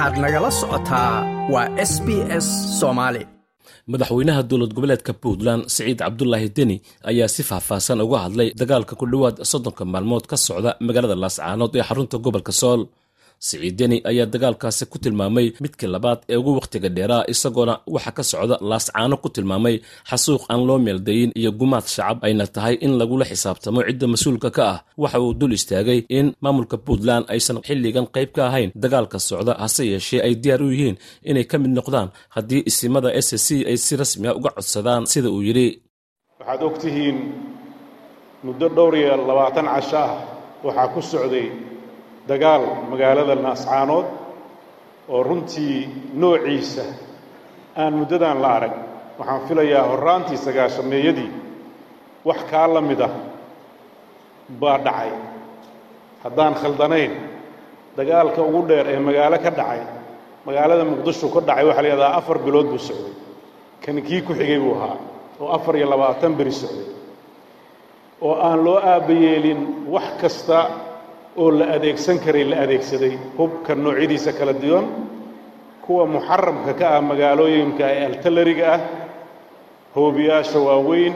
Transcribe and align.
waxaad 0.00 0.18
nagala 0.24 0.50
socotaa 0.60 1.12
waa 1.52 1.68
s 1.90 1.92
b 2.06 2.08
s 2.44 2.46
soomaali 2.80 3.22
madaxweynaha 3.92 4.40
dowlad 4.50 4.72
goboleedka 4.76 5.12
puntland 5.22 5.62
siciid 5.74 5.98
cabdulaahi 6.04 6.48
deni 6.56 6.76
ayaa 7.10 7.28
si 7.34 7.42
faahfaahsan 7.50 8.00
uga 8.06 8.18
hadlay 8.24 8.48
dagaalka 8.60 8.94
ku 9.00 9.04
dhowaad 9.12 9.36
soddonka 9.50 9.82
maalmood 9.94 10.24
ka 10.30 10.36
socda 10.46 10.70
magaalada 10.86 11.16
laascaanood 11.22 11.72
ee 11.78 11.84
xarunta 11.88 12.16
gobolka 12.24 12.52
sool 12.60 12.80
siciid 13.46 13.74
deni 13.78 13.96
ayaa 14.10 14.26
dagaalkaasi 14.32 14.84
ku 14.92 14.96
tilmaamay 15.04 15.46
midkii 15.64 15.88
labaad 15.94 16.20
ee 16.32 16.36
ugu 16.40 16.50
wakhtiga 16.58 16.88
dheeraa 16.96 17.24
isagoona 17.32 17.74
waxa 17.94 18.12
ka 18.16 18.22
socda 18.30 18.56
laascaano 18.70 19.16
ku 19.22 19.28
tilmaamay 19.34 19.76
xasuuq 20.10 20.42
aan 20.52 20.62
loo 20.68 20.78
meeldayin 20.86 21.30
iyo 21.40 21.50
gumaad 21.60 21.86
shacab 21.94 22.18
ayna 22.26 22.44
tahay 22.54 22.74
in 22.84 22.92
lagula 23.00 23.24
xisaabtamo 23.30 23.80
cidda 23.88 24.06
mas'uulka 24.12 24.48
ka 24.56 24.62
ah. 24.72 24.78
Waxa 25.02 25.18
uu 25.24 25.32
dul 25.40 25.52
istaagay 25.58 26.00
in 26.18 26.26
maamulka 26.44 26.76
puntland 26.86 27.24
aysan 27.32 27.58
xilligan 27.66 28.06
qayb 28.14 28.30
ka 28.36 28.42
ahayn 28.48 28.70
dagaalka 28.82 29.18
socda 29.28 29.52
hase 29.62 29.82
yeeshee 29.92 30.20
ay 30.26 30.32
diyaar 30.42 30.62
u 30.66 30.68
yihiin 30.74 30.96
inay 31.30 31.44
ka 31.50 31.56
mid 31.62 31.72
noqdaan 31.78 32.08
haddii 32.34 32.62
isimada 32.70 33.08
s 33.26 33.28
c 33.46 33.48
ay 33.70 33.76
si 33.84 33.92
rasmi 34.00 34.26
a 34.30 34.32
uga 34.38 34.50
codsadaan 34.56 35.02
sida 35.12 35.28
uu 35.36 35.42
yidhi. 35.48 35.68
Waxaad 36.40 36.60
og 36.66 36.74
tihiin 36.82 37.16
muddo 38.44 38.66
dhowr 38.76 38.94
iyo 39.00 39.14
labaatan 39.28 39.66
casho 39.74 39.96
ah 40.04 40.10
waxaa 40.66 40.88
ku 40.94 41.00
socday 41.12 41.46
dagaal 42.30 42.62
magaalada 42.90 43.34
naascaanood 43.46 44.06
oo 45.12 45.20
runtii 45.28 45.76
noociisa 46.20 46.84
aan 47.82 47.92
muddadan 48.00 48.38
la 48.42 48.48
arag 48.58 48.74
waxaan 49.18 49.40
filayaa 49.48 49.84
horraantii 49.90 50.36
sagaashameeyadii 50.46 51.30
wax 52.28 52.40
kaa 52.50 52.66
la 52.74 52.80
mid 52.88 53.00
ah 53.08 53.12
baa 54.60 54.78
dhacay. 54.86 55.10
Haddaan 56.24 56.54
khaldanayn 56.60 57.12
dagaalka 57.96 58.40
ugu 58.48 58.60
dheer 58.68 58.86
ee 58.94 58.98
magaalo 59.08 59.36
ka 59.44 59.50
dhacay 59.58 59.80
magaalada 60.46 60.84
muqdisho 60.92 61.26
ka 61.34 61.40
dhacay 61.48 61.64
waxaa 61.68 61.82
la 61.84 61.88
yidhahdaa 61.88 62.16
afar 62.20 62.36
bilood 62.46 62.66
buu 62.72 62.78
socday. 62.88 63.14
Kani 63.82 64.00
kii 64.08 64.20
ku 64.26 64.32
xigay 64.38 64.58
buu 64.64 64.74
ahaa 64.78 64.96
oo 65.40 65.48
afar 65.56 65.74
iyo 65.78 65.86
labaatan 65.92 66.32
beri 66.38 66.52
socday. 66.62 66.88
Oo 68.26 68.34
aan 68.46 68.58
loo 68.66 68.78
aabbayeelin 68.92 69.60
wax 69.94 70.08
kasta 70.20 70.58
oo 71.36 71.50
la 71.50 71.66
adeegsan 71.76 72.18
karay 72.24 72.44
la 72.44 72.56
adeegsaday. 72.64 73.14
Hubka 73.38 73.74
noocyadiisa 73.74 74.32
kala 74.38 74.52
duwan 74.52 74.86
kuwa 75.84 76.06
muxaramka 76.06 76.72
ka 76.78 76.86
ah 76.96 77.00
magaalooyinka 77.02 77.84
ee 77.96 78.04
altalariga 78.06 78.66
ah 78.74 78.80
hoobiyaasha 79.94 80.58
waaweyn 80.68 81.14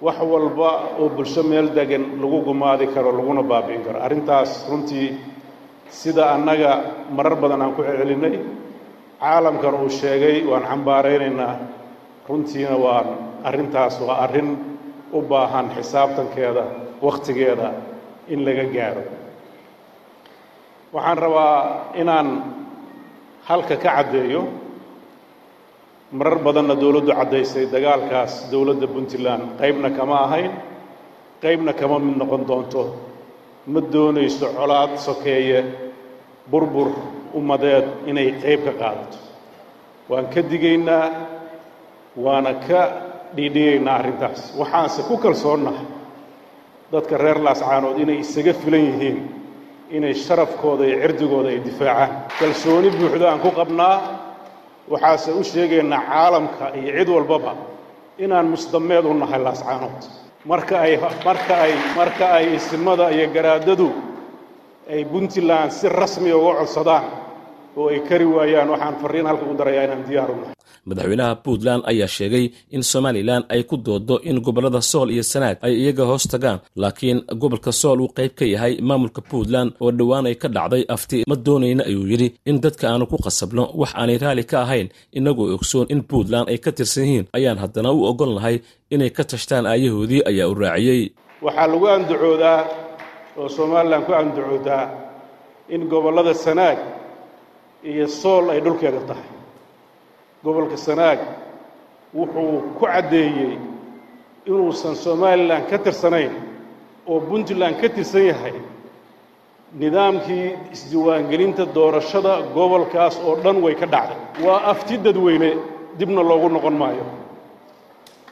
wax 0.00 0.18
walba 0.32 0.70
oo 1.00 1.08
bulsho 1.08 1.42
meel 1.42 1.68
degan 1.74 2.04
lagu 2.22 2.38
gumaadi 2.48 2.86
karo 2.94 3.10
laguna 3.12 3.42
baabi'in 3.42 3.82
karo. 3.86 3.98
Arrintaas 4.06 4.66
runtii 4.70 5.08
sida 5.90 6.30
annaga 6.34 6.70
marar 7.16 7.34
badan 7.42 7.62
aan 7.62 7.72
ku 7.76 7.82
celcelinnay 7.82 8.36
caalamkan 9.20 9.74
uu 9.82 9.88
sheegay 10.00 10.36
waan 10.50 10.64
xambaaraynaynaa 10.70 11.54
runtiina 12.28 12.76
waan 12.84 13.06
arrintaas 13.48 13.94
waa 14.06 14.18
arrin 14.24 14.50
u 15.12 15.18
baahan 15.30 15.66
xisaabtankeeda 15.76 16.64
wakhtigeeda 17.02 17.68
in 18.32 18.40
laga 18.46 18.64
gaaro 18.76 19.02
waxaan 20.92 21.18
rabaa 21.18 21.56
inaan 21.94 22.28
halka 23.48 23.76
ka 23.76 23.90
caddeeyo. 23.96 24.42
Marar 26.12 26.38
badanna 26.42 26.74
dowladdu 26.74 27.12
caddaysay 27.14 27.66
dagaalkaas 27.74 28.50
dowladda 28.50 28.86
puntland. 28.94 29.44
Qaybna 29.60 29.90
kama 29.98 30.16
ahayn 30.26 30.50
qaybna 31.42 31.72
kama 31.80 31.98
mid 31.98 32.16
noqon 32.18 32.42
doonto. 32.48 32.82
Ma 33.66 33.80
doonayso 33.80 34.46
colaad 34.58 34.98
sokeeye 34.98 35.60
burbur 36.50 36.88
ummadeed 37.38 37.86
inay 38.10 38.28
qayb 38.42 38.60
ka 38.66 38.72
qaadato. 38.80 39.18
Waan 40.10 40.26
ka 40.34 40.40
digaynaa 40.42 41.06
waana 42.24 42.52
ka 42.66 42.80
dhiidhigaynaa 43.36 43.94
arrintaas. 43.98 44.40
Waxaanse 44.58 45.02
ku 45.08 45.14
kalsoonnahay 45.24 45.86
dadka 46.92 47.14
reer 47.22 47.38
laascaanood 47.38 47.98
inay 48.02 48.18
isaga 48.26 48.52
filan 48.62 48.82
yihiin 48.90 49.18
inay 49.96 50.14
sharafkooda 50.14 50.84
iyo 50.86 50.98
cirdigooda 51.02 51.48
ay 51.52 51.58
difaacaan 51.68 52.10
kalsooni 52.38 52.88
buuxdo 52.98 53.24
aan 53.30 53.40
ku 53.44 53.50
qabnaa 53.58 53.96
waxaase 54.92 55.30
u 55.32 55.42
sheegaynaa 55.44 56.02
caalamka 56.10 56.64
iyo 56.80 56.92
cid 56.98 57.08
walbaba 57.16 57.52
inaan 58.24 58.46
musdameed 58.52 59.04
u 59.04 59.14
nahay 59.22 59.40
laascaanood 59.46 60.00
marka 60.50 60.74
ay 60.86 60.92
marka 61.26 61.54
ay 61.66 61.72
marka 61.98 62.26
ay 62.38 62.46
isimada 62.58 63.06
iyo 63.16 63.26
garaadadu 63.34 63.88
ay 64.92 65.04
puntland 65.12 65.70
si 65.78 65.86
rasmiya 66.00 66.36
uga 66.36 66.52
codsadaan 66.60 67.04
oo 67.78 67.86
ay 67.92 68.00
kari 68.08 68.26
waayaan 68.36 68.68
waxaan 68.74 68.96
farriin 69.02 69.26
halka 69.30 69.44
u 69.50 69.54
darayaa 69.60 69.84
inaan 69.86 70.02
diyaar 70.08 70.30
u 70.30 70.36
nahay 70.40 70.54
madaxweynaha 70.88 71.32
puntland 71.44 71.82
ayaa 71.90 72.08
sheegay 72.16 72.44
in 72.76 72.82
somalilan 72.92 73.42
ay 73.54 73.62
ku 73.70 73.76
doodo 73.86 74.16
in 74.28 74.36
gobollada 74.46 74.80
sool 74.90 75.08
iyo 75.14 75.22
sanaag 75.32 75.56
ay 75.66 75.72
iyaga 75.82 76.04
hoos 76.10 76.24
tagaan 76.32 76.58
laakiin 76.82 77.18
gobolka 77.42 77.72
sool 77.80 77.98
uu 78.04 78.10
qayb 78.18 78.32
ka 78.38 78.44
yahay 78.54 78.74
maamulka 78.88 79.20
puntland 79.30 79.70
oo 79.82 79.90
dhowaan 79.98 80.26
ay 80.30 80.36
ka 80.42 80.48
dhacday 80.56 80.82
afti 80.94 81.18
ma 81.30 81.36
doonayna 81.46 81.82
ayuu 81.90 82.06
yidhi 82.12 82.28
in 82.50 82.56
dadka 82.64 82.84
aanu 82.90 83.04
ku 83.12 83.16
qasabno 83.26 83.64
wax 83.80 83.90
aanay 84.00 84.18
raalli 84.22 84.44
ka 84.50 84.56
ahayn 84.64 84.88
innagoo 85.18 85.46
ogsoon 85.56 85.86
in 85.94 86.00
puntland 86.10 86.46
ay 86.52 86.58
ka 86.64 86.70
tirsan 86.76 87.04
yihiin 87.06 87.26
ayaan 87.36 87.58
haddana 87.62 87.90
u 87.96 88.00
ogolnahay 88.10 88.56
inay 88.94 89.10
ka 89.16 89.22
tashtaan 89.30 89.64
aayahoodii 89.72 90.22
ayaa 90.30 90.48
u 90.52 90.54
raaciyey. 90.62 91.02
Waxaa 91.44 91.66
lagu 91.72 91.86
andacoodaa 91.94 92.58
oo 93.40 93.48
somalilan 93.56 94.02
ku 94.06 94.12
andacoodaa 94.20 94.84
in 95.74 95.82
gobollada 95.92 96.34
sanaag 96.44 96.78
iyo 97.90 98.06
sool 98.20 98.44
ay 98.52 98.60
dhulkeeda 98.64 99.00
tahay 99.08 99.28
gobolka 100.44 100.76
sanaag 100.76 101.18
wuxuu 102.14 102.60
ku 102.78 102.84
caddeeyey 102.86 103.52
inuusan 104.46 104.94
somalilan 105.04 105.62
ka 105.70 105.78
tirsanayn 105.78 106.32
oo 107.10 107.20
puntland 107.28 107.76
ka 107.80 107.88
tirsan 107.88 108.24
yahay 108.30 108.56
nidaamkii 109.80 110.46
isdiiwaangelinta 110.74 111.64
doorashada 111.76 112.32
gobolkaas 112.56 113.14
oo 113.26 113.34
dhan 113.44 113.56
way 113.64 113.74
ka 113.80 113.86
dhacday. 113.86 114.16
Waa 114.44 114.60
afti 114.72 114.94
dadweyne 115.04 115.50
dibna 115.98 116.22
loogu 116.28 116.48
noqon 116.48 116.74
maayo. 116.80 117.04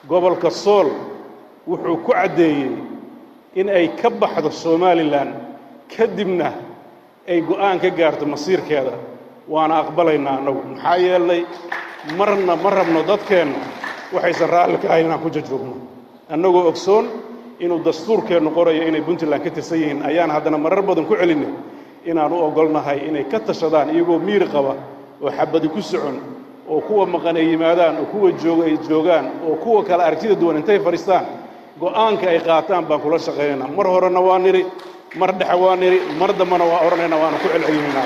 Gobolka 0.08 0.50
sool 0.50 0.88
wuxuu 1.68 1.96
ku 2.04 2.12
caddeeyey 2.12 2.70
in 3.54 3.68
ay 3.68 3.86
ka 4.00 4.08
baxdo 4.10 4.50
somalilan 4.50 5.28
kadibna 5.96 6.48
ay 7.28 7.40
go'aan 7.48 7.78
ka 7.82 7.90
gaarto 7.98 8.24
masiirkeeda. 8.26 8.92
Waana 9.52 9.74
aqbalaynaa 9.82 10.36
annagu. 10.38 10.60
Maxaa 10.74 10.96
yeelay 11.06 11.42
marna 12.16 12.56
ma 12.56 12.70
rabno 12.70 13.02
dadkeenna 13.02 13.58
waxaysan 14.12 14.48
raalli 14.50 14.78
ka 14.78 14.88
ahayn 14.88 15.06
inaan 15.06 15.20
ku 15.20 15.30
jajrugno 15.30 15.74
annagoo 16.30 16.68
ogsoon 16.68 17.06
inuu 17.60 17.80
dastuurkeennu 17.84 18.50
qorayo 18.50 18.82
inay 18.88 19.02
puntland 19.02 19.42
ka 19.44 19.50
tirsan 19.50 19.78
yihiin. 19.78 20.02
Ayaan 20.02 20.30
haddana 20.30 20.58
marar 20.58 20.82
badan 20.82 21.06
ku 21.06 21.14
celinay 21.16 21.50
inaan 22.06 22.32
u 22.32 22.36
ogolnahay 22.44 22.98
inay 23.08 23.24
ka 23.24 23.40
tashadaan 23.40 23.90
iyagoo 23.94 24.18
miiri 24.18 24.46
qaba 24.46 24.74
oo 25.22 25.30
xabadi 25.30 25.68
ku 25.68 25.82
socon 25.82 26.16
oo 26.68 26.80
kuwa 26.80 27.06
maqan 27.06 27.36
ay 27.36 27.46
yimaadaan 27.50 27.96
oo 27.98 28.04
kuwa 28.12 28.30
jooga 28.32 28.64
ay 28.64 28.78
joogaan 28.88 29.26
oo 29.48 29.56
kuwa 29.56 29.84
kale 29.84 30.02
aragtida 30.04 30.34
duwan 30.34 30.56
intay 30.56 30.78
fadhiistaan 30.78 31.24
go'aanka 31.80 32.26
ay 32.30 32.40
qaataan 32.40 32.84
baan 32.86 33.00
kula 33.00 33.18
shaqaynaynaa 33.18 33.68
mar 33.76 33.86
horena 33.86 34.20
waa 34.20 34.38
nidhi 34.38 34.66
mar 35.20 35.30
dhexe 35.38 35.56
waa 35.62 35.76
nidhi 35.76 35.98
mar 36.20 36.30
dambana 36.38 36.64
waa 36.70 36.80
odhanayna 36.86 37.16
waana 37.22 37.36
ku 37.42 37.46
celcelinayna 37.52 38.02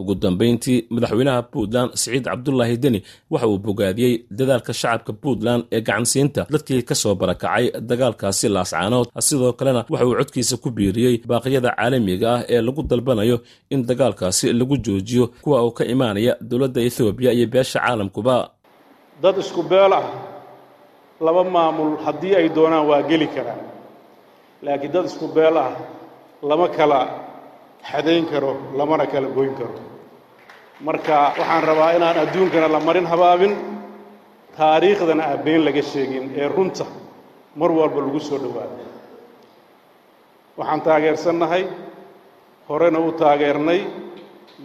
ugu 0.00 0.14
dambayntii 0.22 0.78
madaxweynaha 0.94 1.42
puntland 1.52 1.90
siciid 2.00 2.24
cabdulaahi 2.28 2.76
deni 2.82 3.00
waxa 3.32 3.46
uu 3.48 3.58
bogaadiyey 3.66 4.14
dadaalka 4.38 4.72
shacabka 4.80 5.12
puntland 5.22 5.62
ee 5.72 5.80
gacansiinta. 5.80 6.42
Dadkii 6.52 6.82
ka 6.88 6.94
soo 6.94 7.14
barakacay 7.20 7.64
dagaalkaasi 7.90 8.46
laascaanood 8.54 9.06
sidoo 9.28 9.52
kalena 9.58 9.80
waxa 9.90 10.06
uu 10.06 10.14
codkiisa 10.20 10.56
ku 10.62 10.68
biiriyey 10.76 11.14
baaqyada 11.30 11.70
caalamiga 11.78 12.28
ah 12.34 12.40
ee 12.54 12.60
lagu 12.66 12.82
dalbanayo 12.82 13.36
in 13.70 13.80
dagaalkaasi 13.88 14.52
lagu 14.52 14.76
joojiyo 14.84 15.24
kuwa 15.44 15.58
uu 15.66 15.70
ka 15.78 15.84
imaanaya 15.94 16.32
dowladda 16.40 16.80
ethoobiya 16.88 17.30
iyo 17.32 17.46
beesha 17.52 17.78
caalamkuba. 17.80 18.36
Dad 19.22 19.36
isku 19.38 19.62
beel 19.62 19.92
ah 20.00 20.04
laba 21.26 21.42
maamul 21.44 21.96
haddii 22.04 22.34
ay 22.40 22.48
doonaan 22.56 22.84
waa 22.90 23.02
geli 23.10 23.26
karaan. 23.34 23.60
Laakiin 24.64 24.92
dad 24.94 25.04
isku 25.10 25.26
beel 25.36 25.56
ah 25.64 25.70
lama 26.48 26.68
kala 26.76 27.00
xadayn 27.90 28.24
karo 28.32 28.52
lamana 28.78 29.06
kala 29.12 29.28
goyn 29.36 29.54
karo. 29.58 29.74
Marka 30.86 31.16
waxaan 31.38 31.62
rabaa 31.70 31.90
inaan 31.96 32.16
adduunkana 32.24 32.68
la 32.74 32.80
marin 32.88 33.06
habaabin 33.12 33.52
taariikhdana 34.58 35.22
aan 35.32 35.64
laga 35.66 35.82
sheegin 35.92 36.24
ee 36.40 36.48
runta 36.56 36.86
mar 37.60 37.70
walba 37.78 38.00
lagu 38.06 38.20
soo 38.28 38.38
dhowaado 38.44 38.76
waxaan 40.58 40.80
taageersannahay 40.86 41.64
horena 42.68 42.98
u 42.98 43.12
taageernay 43.22 43.80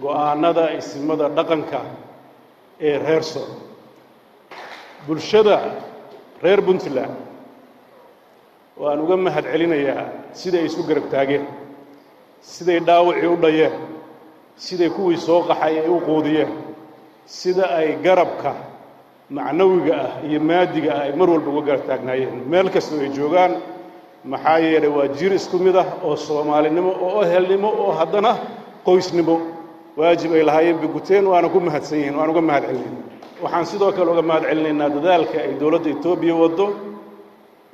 go'aannada 0.03 0.63
isimada 0.79 1.25
dhaqanka 1.37 1.79
ee 2.87 2.95
reer 3.05 3.23
sool 3.31 3.49
bulshada 5.07 5.55
reer 6.43 6.61
puntland 6.67 7.15
waan 8.81 8.99
uga 9.05 9.15
mahad 9.25 9.45
celinayaa 9.53 10.03
siday 10.41 10.63
isu 10.69 10.81
garab 10.89 11.05
taageen 11.13 11.45
siday 12.41 12.79
dhaawacii 12.87 13.27
u 13.27 13.35
dhayeen 13.43 13.73
siday 14.65 14.89
kuwii 14.89 15.17
soo 15.17 15.41
qaxay 15.49 15.75
ay 15.83 15.89
u 15.89 15.99
quudiyeen 16.07 16.49
sida 17.25 17.65
ay 17.79 17.89
garabka 18.03 18.51
macnawiga 19.29 19.93
ah 20.05 20.11
iyo 20.27 20.39
maadiga 20.39 20.91
ah 20.97 21.01
ay 21.05 21.11
mar 21.19 21.29
walba 21.29 21.49
uga 21.51 21.61
garab 21.67 21.83
taagnaayeen. 21.87 22.35
Meel 22.51 22.69
kastoo 22.69 22.99
ay 23.05 23.09
joogaan 23.17 23.53
maxaa 24.31 24.59
yeelay 24.59 24.89
waa 24.97 25.07
jir 25.17 25.31
isku 25.33 25.57
mid 25.65 25.75
ah 25.75 25.85
oo 26.03 26.15
soomaalinimo 26.15 26.91
oo 27.07 27.21
ehelnimo 27.25 27.69
oo 27.83 27.91
haddana 27.99 28.31
qoysnimo. 28.85 29.35
Waajib 29.97 30.31
ay 30.33 30.43
lahaayeen 30.43 30.77
biguteen 30.83 31.25
waana 31.31 31.49
ku 31.49 31.59
mahadsan 31.59 31.97
yihiin 31.99 32.15
waan 32.19 32.29
uga 32.33 32.41
mahad 32.41 32.63
celinayna 32.63 33.01
waxaan 33.43 33.65
sidoo 33.71 33.91
kale 33.91 34.09
uga 34.11 34.21
mahad 34.29 34.43
celinaynaa 34.49 34.89
dadaalka 34.95 35.37
ay 35.45 35.53
dowladda 35.61 35.89
etoobiya 35.95 36.35
waddo 36.43 36.65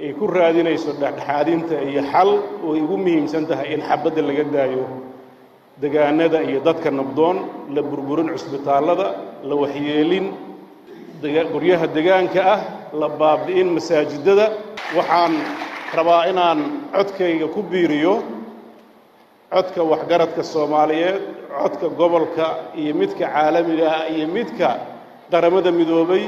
ay 0.04 0.12
ku 0.20 0.26
raadinayso 0.28 0.92
dhexdhexaadinta 1.02 1.76
iyo 1.90 2.02
xal 2.12 2.30
oo 2.66 2.74
ugu 2.84 2.96
muhiimsan 3.04 3.44
tahay 3.50 3.68
in 3.76 3.82
xabadda 3.90 4.22
laga 4.28 4.44
daayo 4.56 4.84
degaanada 5.82 6.40
iyo 6.50 6.60
dadka 6.68 6.90
nabdoon 7.00 7.38
la 7.76 7.82
burburin 7.90 8.28
cusbitaallada 8.36 9.08
la 9.50 9.56
waxyeelin 9.64 10.26
guryaha 11.54 11.88
degaanka 11.98 12.40
ah 12.56 12.60
la 13.02 13.08
baabi'in 13.10 13.68
masaajidada. 13.76 14.46
Waxaan 14.98 15.34
rabaa 15.98 16.28
inaan 16.32 16.60
codkayga 16.96 17.48
ku 17.56 17.62
biiriyo 17.72 18.14
codka 19.54 19.82
waxgaradka 19.92 20.44
soomaaliyeed 20.54 21.18
codka 21.62 21.88
gobolka 22.00 22.46
iyo 22.82 22.92
midka 23.00 23.26
caalamiga 23.34 23.88
ah 23.98 24.04
iyo 24.14 24.28
midka 24.36 24.70
qaramada 25.32 25.72
midoobay 25.80 26.24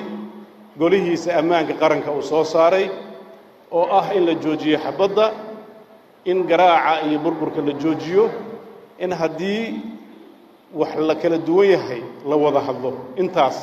golihiisa 0.80 1.30
ammaanka 1.40 1.74
qaranka 1.82 2.10
uu 2.18 2.24
soo 2.32 2.44
saaray 2.54 2.86
oo 3.72 3.86
ah 4.00 4.14
in 4.16 4.26
la 4.26 4.34
joojiyo 4.34 4.78
xabadda 4.86 5.26
in 6.26 6.44
garaaca 6.48 7.06
iyo 7.08 7.20
burburka 7.20 7.62
la 7.62 7.74
joojiyo 7.74 8.30
in 9.00 9.12
haddii 9.12 9.82
wax 10.74 10.96
la 11.08 11.16
kala 11.16 11.38
duwan 11.38 11.70
yahay 11.70 12.02
la 12.30 12.36
wada 12.36 12.60
hadlo. 12.60 12.92
Intaas 13.16 13.58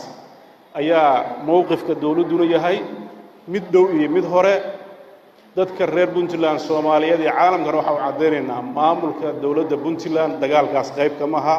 ayaa 0.74 1.42
mowqifka 1.46 1.94
dowladduna 1.94 2.44
yahay 2.54 2.78
mid 3.48 3.64
dhow 3.72 3.86
iyo 3.92 4.08
mid 4.10 4.24
hore. 4.24 4.56
Dadka 5.56 5.86
reer 5.86 6.08
puntland 6.14 6.58
soomaaliyeed 6.60 7.20
iyo 7.20 7.30
caalamkana 7.32 7.76
waxaa 7.78 7.94
u 7.94 7.98
caddaynaynaa 8.04 8.62
maamulka 8.76 9.32
dowladda 9.42 9.76
puntland 9.84 10.32
dagaalkaas 10.42 10.88
qayb 10.96 11.12
kama 11.20 11.38
aha 11.38 11.56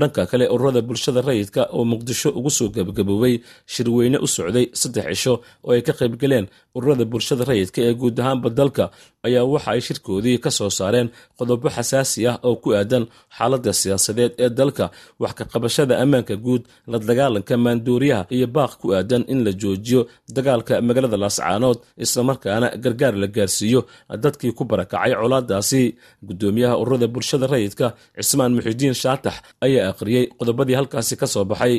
dhanka 0.00 0.22
kale 0.30 0.44
ururada 0.54 0.80
bulshada 0.88 1.20
rayidka 1.28 1.62
oo 1.76 1.84
muqdisho 1.92 2.28
ugu 2.38 2.50
soo 2.58 2.68
gebagaboobay 2.76 3.34
shirweyne 3.72 4.18
u 4.24 4.26
socday 4.36 4.66
saddex 4.80 5.04
cisho 5.12 5.34
oo 5.64 5.70
ay 5.76 5.82
ka 5.86 5.92
qaybgaleen 6.00 6.46
ururada 6.76 7.04
bulshada 7.12 7.42
rayidka 7.50 7.78
ee 7.88 7.94
guud 8.00 8.16
ahaanba 8.22 8.48
dalka 8.58 8.84
ayaa 9.26 9.44
waxa 9.52 9.70
ay 9.74 9.80
shirkoodii 9.86 10.38
ka 10.44 10.50
soo 10.58 10.70
saareen 10.78 11.08
qodobo 11.38 11.68
xasaasi 11.76 12.20
ah 12.30 12.36
oo 12.48 12.56
ku 12.64 12.68
aadan 12.78 13.04
xaaladda 13.36 13.72
siyaasadeed 13.80 14.32
ee 14.44 14.50
dalka 14.60 14.84
wax 15.22 15.32
ka 15.38 15.44
qabashada 15.52 15.94
ammaanka 16.02 16.34
guud 16.46 16.62
la 16.92 16.98
dagaalanka 17.08 17.54
maanduuriyaha 17.64 18.22
iyo 18.36 18.46
baaq 18.56 18.72
ku 18.80 18.86
aadan 18.98 19.22
in 19.32 19.40
la 19.46 19.52
joojiyo 19.62 20.00
dagaalka 20.36 20.74
magaalada 20.88 21.16
laascaanood 21.24 21.78
islamarkaana 22.04 22.68
gargaar 22.84 23.14
la 23.22 23.26
gaarsiiyo 23.36 23.80
dadkii 24.24 24.52
ku 24.58 24.62
barakacay 24.70 25.12
colaadaasi. 25.20 25.82
Gudoomiyaha 26.28 26.74
ururada 26.82 27.06
bulshada 27.14 27.46
rayidka 27.54 27.86
cismaan 28.18 28.52
muxidiin 28.56 28.94
shaatax 29.02 29.34
ayaa 29.80 29.90
akhriyey 29.92 30.24
qodobadii 30.38 30.76
halkaasi 30.80 31.14
ka 31.20 31.26
soo 31.34 31.44
baxay. 31.50 31.74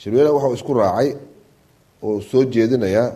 Shirweyne 0.00 0.30
waxau 0.36 0.52
isku 0.58 0.72
raacay 0.80 1.08
oo 2.06 2.20
soo 2.30 2.42
jeedinayaa 2.54 3.08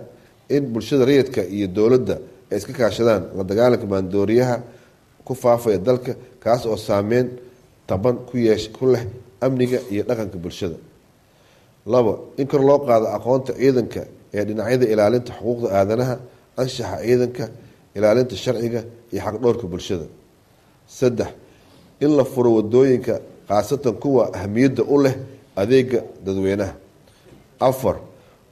in 0.54 0.62
bulshada 0.72 1.04
rayidka 1.08 1.42
iyo 1.56 1.66
dowladda 1.76 2.16
ay 2.50 2.56
iska 2.58 2.72
kaashadaan 2.78 3.22
la 3.36 3.42
dagaalanka 3.50 3.86
maandooriyaha 3.92 4.56
ku 5.26 5.32
faafaya 5.42 5.78
dalka 5.88 6.12
kaas 6.44 6.62
oo 6.70 6.76
saameyn 6.88 7.26
taban 7.88 8.16
ku 8.28 8.34
yeesh 8.46 8.66
ku 8.76 8.84
leh 8.92 9.02
amniga 9.44 9.78
iyo 9.92 10.02
dhaqanka 10.08 10.38
bulshada. 10.44 10.76
Labo 11.92 12.12
in 12.40 12.46
kor 12.50 12.60
loo 12.68 12.78
qaado 12.88 13.06
aqoonta 13.16 13.52
ciidanka 13.60 14.02
ee 14.36 14.44
dhinacyada 14.48 14.84
ilaalinta 14.92 15.32
xuquuqda 15.38 15.68
aadanaha 15.78 16.14
anshaxa 16.60 16.96
ciidanka 17.06 17.44
ilaalinta 17.96 18.34
sharciga 18.44 18.80
iyo 19.12 19.20
xaqdhowrka 19.26 19.66
bulshada. 19.72 20.06
Saddex 20.98 21.30
in 22.04 22.10
la 22.18 22.24
furo 22.32 22.50
waddooyinka 22.58 23.14
khaasatan 23.50 23.94
kuwa 24.02 24.22
ahamiyadda 24.36 24.82
u 24.86 24.96
leh 25.04 25.14
adeega 25.56 26.00
dadweynaha. 26.24 26.74
Afar 27.68 27.96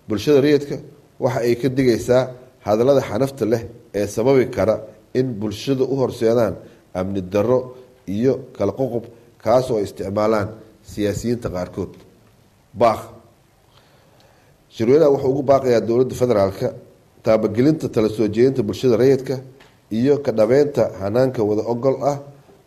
bulshada 0.09 0.41
rayidka 0.45 0.77
waxa 1.23 1.41
ay 1.47 1.55
ka 1.61 1.69
digaysaa 1.77 2.23
hadallada 2.67 3.01
xanafta 3.11 3.45
leh 3.53 3.63
ee 3.95 4.07
sababi 4.07 4.45
kara 4.57 4.75
in 5.15 5.27
bulshada 5.41 5.85
u 5.85 5.95
horseedaan 6.01 6.55
amni 6.99 7.21
darro 7.33 7.61
iyo 8.15 8.33
kala 8.57 8.73
qoqob 8.81 9.05
kaas 9.45 9.71
oo 9.71 9.77
ay 9.79 9.85
isticmaalaan 9.89 10.49
siyaasiyiinta 10.91 11.49
qaarkood. 11.55 11.93
Baaq 12.81 13.01
shirweynaha 14.75 15.11
wuxuu 15.15 15.31
ugu 15.33 15.43
baaqayaa 15.51 15.81
dowladda 15.89 16.15
federaalka 16.23 16.69
taabagelinta 17.25 17.87
tala 17.95 18.09
soo 18.17 18.27
jeedinta 18.35 18.63
bulshada 18.69 18.97
rayidka 19.03 19.35
iyo 19.99 20.15
ka 20.25 20.31
dhabeynta 20.39 20.83
hanaanka 21.01 21.41
wada 21.49 21.63
ogol 21.73 21.97
ah 22.11 22.19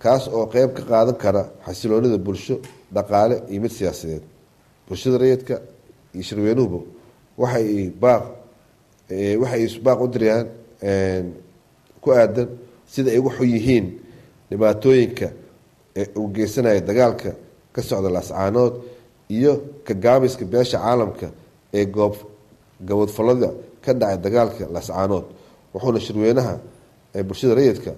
kaas 0.04 0.24
oo 0.36 0.46
qeyb 0.54 0.70
ka 0.78 0.84
qaadan 0.92 1.16
kara 1.24 1.44
xasiloonida 1.66 2.18
bulsho 2.26 2.56
dhaqaale 2.96 3.36
iyo 3.52 3.60
mid 3.64 3.72
siyaasadeed. 3.78 4.24
Bulshada 4.88 5.18
rayidka 5.24 5.56
iyo 6.16 6.24
shirweynuhuba 6.28 6.80
waxay 7.42 7.90
baaq 8.04 8.24
waxay 9.42 9.64
baaq 9.86 10.00
u 10.02 10.08
dirayaan 10.14 10.48
ku 12.02 12.08
aadan 12.12 12.48
sida 12.94 13.10
ay 13.14 13.20
uga 13.22 13.32
xun 13.38 13.50
yihiin 13.56 13.86
dhibaatooyinka 14.50 15.28
uu 16.20 16.28
geysanaya 16.36 16.82
dagaalka 16.90 17.32
ka 17.74 17.82
socda 17.90 18.10
laascaanood 18.16 18.74
iyo 19.36 19.54
ka 19.86 19.94
gaabiska 20.04 20.44
beesha 20.52 20.78
caalamka 20.84 21.28
ee 21.78 21.86
goob 21.96 22.16
gabadfalada 22.88 23.50
ka 23.84 23.92
dhacay 24.00 24.18
dagaalka 24.26 24.64
laascaanood. 24.76 25.26
Wuxuuna 25.74 26.00
shirweynaha 26.06 26.54
bulshada 27.28 27.54
rayidka 27.60 27.92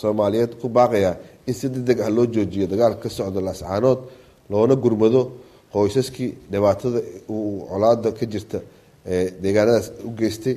soomaaliyeed 0.00 0.52
ku 0.60 0.66
baaqayaa 0.76 1.14
in 1.48 1.54
si 1.58 1.66
deg 1.74 1.82
deg 1.88 1.98
ah 2.04 2.10
loo 2.16 2.26
joojiyo 2.34 2.66
dagaalka 2.72 3.00
ka 3.04 3.08
socda 3.16 3.40
laascaanood 3.48 4.00
loona 4.50 4.74
gurmado 4.84 5.20
qoysaskii 5.72 6.30
dhibaatada 6.52 6.98
uu 7.34 7.66
colaada 7.70 8.08
ka 8.18 8.24
jirta 8.32 8.58
deegaanadaas 9.42 9.86
u 10.08 10.10
geystay 10.18 10.56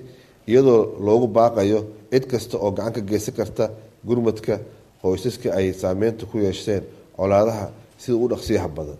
iyadoo 0.52 0.82
loogu 1.06 1.28
baaqayo 1.38 1.80
cid 2.12 2.24
kasta 2.32 2.56
oo 2.66 2.72
gacan 2.78 2.94
ka 2.98 3.02
geysan 3.10 3.34
karta 3.40 3.66
gurmadka 4.08 4.54
qoysaska 5.02 5.48
ay 5.60 5.68
saameynta 5.82 6.24
ku 6.32 6.36
yeesheen 6.46 6.84
colaadaha 7.18 7.66
sida 8.02 8.18
u 8.24 8.28
dhaqsiyaha 8.32 8.68
badan. 8.78 8.98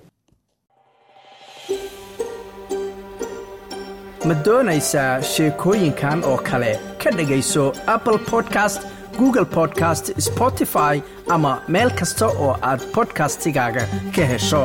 Ma 4.28 4.34
doonaysaa 4.46 5.14
sheekooyinkan 5.34 6.20
oo 6.32 6.38
kale 6.50 6.72
ka 7.08 7.14
dhegayso 7.18 7.64
apple 7.96 8.18
podcast 8.30 8.82
google 9.18 9.46
podcast 9.58 10.10
spotify 10.26 10.96
ama 11.36 11.52
meel 11.76 11.90
kasta 12.00 12.28
oo 12.46 12.50
aad 12.70 12.82
bodkastigaaga 12.96 13.84
ka 14.16 14.26
hesho 14.32 14.64